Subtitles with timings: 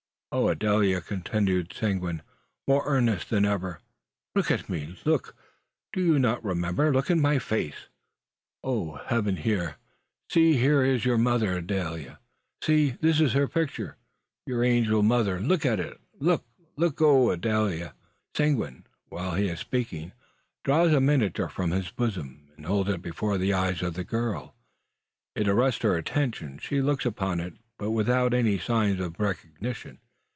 [0.33, 2.21] "Oh, Adele!" continues Seguin,
[2.65, 3.81] more earnest than ever,
[4.33, 4.97] "look at me!
[5.03, 5.35] look!
[5.91, 6.93] Do you not remember?
[6.93, 7.89] Look in my face!
[8.63, 9.35] Oh, Heaven!
[9.35, 9.75] Here,
[10.31, 10.53] see!
[10.53, 12.17] Here is your mother, Adele!
[12.63, 12.91] See!
[13.01, 13.97] this is her picture:
[14.45, 15.37] your angel mother.
[15.41, 15.99] Look at it!
[16.17, 16.45] Look,
[17.01, 17.91] oh, Adele!"
[18.33, 20.13] Seguin, while he is speaking,
[20.63, 24.55] draws a miniature from his bosom, and holds it before the eyes of the girl.
[25.35, 26.57] It arrests her attention.
[26.59, 29.99] She looks upon it, but without any signs of recognition.